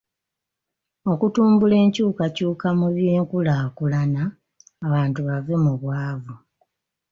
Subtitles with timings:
[1.11, 4.23] Okutumbula enkyukakyuka mu by'enkulaakulana
[4.85, 6.33] abantu bave mu bwavu.